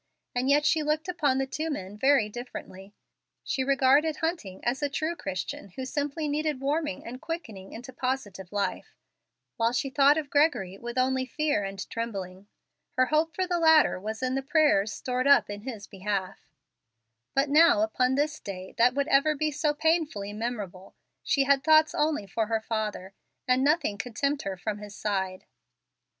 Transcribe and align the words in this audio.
And 0.33 0.49
yet 0.49 0.65
she 0.65 0.81
looked 0.81 1.07
upon 1.07 1.37
the 1.37 1.45
two 1.45 1.69
men 1.69 1.95
very 1.95 2.27
differently. 2.27 2.95
She 3.43 3.63
regarded 3.63 4.15
Hunting 4.15 4.59
as 4.65 4.81
a 4.81 4.89
true 4.89 5.15
Christian 5.15 5.67
who 5.75 5.85
simply 5.85 6.27
needed 6.27 6.59
warming 6.59 7.05
and 7.05 7.21
quickening 7.21 7.71
into 7.71 7.93
positive 7.93 8.51
life, 8.51 8.95
while 9.57 9.71
she 9.71 9.91
thought 9.91 10.17
of 10.17 10.31
Gregory 10.31 10.75
with 10.79 10.97
only 10.97 11.27
fear 11.27 11.63
and 11.63 11.87
trembling. 11.87 12.47
Her 12.93 13.05
hope 13.05 13.35
for 13.35 13.45
the 13.45 13.59
latter 13.59 13.99
was 13.99 14.23
in 14.23 14.33
the 14.33 14.41
prayers 14.41 14.91
stored 14.91 15.27
up 15.27 15.51
in 15.51 15.61
his 15.61 15.85
behalf. 15.85 16.49
But 17.35 17.47
now 17.49 17.81
upon 17.83 18.15
this 18.15 18.39
day 18.39 18.73
that 18.79 18.95
would 18.95 19.07
ever 19.07 19.35
be 19.35 19.51
so 19.51 19.71
painfully 19.71 20.33
memorable 20.33 20.95
she 21.21 21.43
had 21.43 21.63
thoughts 21.63 21.93
only 21.93 22.25
for 22.25 22.47
her 22.47 22.61
father, 22.61 23.13
and 23.47 23.63
nothing 23.63 23.99
could 23.99 24.15
tempt 24.15 24.41
her 24.45 24.57
from 24.57 24.79
his 24.79 24.95
side. 24.95 25.45